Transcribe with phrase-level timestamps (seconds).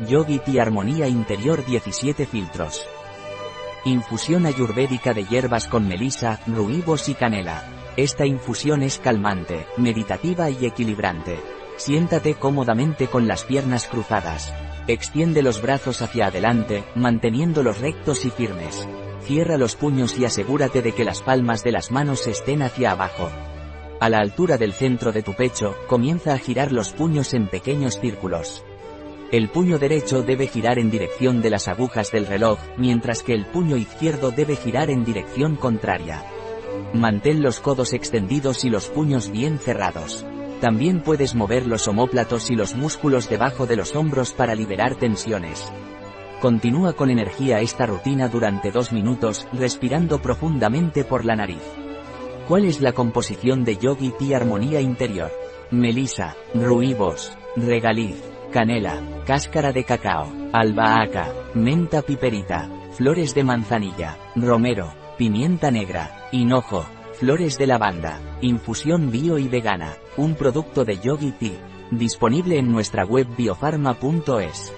[0.00, 2.86] Yogi Tea Armonía Interior 17 filtros.
[3.86, 7.64] Infusión ayurvédica de hierbas con melisa, ruibos y canela.
[7.96, 11.40] Esta infusión es calmante, meditativa y equilibrante.
[11.78, 14.52] Siéntate cómodamente con las piernas cruzadas.
[14.86, 18.86] Extiende los brazos hacia adelante, manteniéndolos rectos y firmes.
[19.22, 23.30] Cierra los puños y asegúrate de que las palmas de las manos estén hacia abajo.
[23.98, 27.98] A la altura del centro de tu pecho, comienza a girar los puños en pequeños
[27.98, 28.62] círculos.
[29.32, 33.44] El puño derecho debe girar en dirección de las agujas del reloj, mientras que el
[33.44, 36.24] puño izquierdo debe girar en dirección contraria.
[36.92, 40.24] Mantén los codos extendidos y los puños bien cerrados.
[40.60, 45.72] También puedes mover los omóplatos y los músculos debajo de los hombros para liberar tensiones.
[46.40, 51.62] Continúa con energía esta rutina durante dos minutos, respirando profundamente por la nariz.
[52.46, 55.32] ¿Cuál es la composición de Yogi Tea Armonía Interior?
[55.72, 58.22] Melisa, ruibos, regaliz,
[58.56, 67.58] canela, cáscara de cacao, albahaca, menta piperita, flores de manzanilla, romero, pimienta negra, hinojo, flores
[67.58, 73.26] de lavanda, infusión bio y vegana, un producto de Yogi Tea, disponible en nuestra web
[73.36, 74.72] biofarma.es.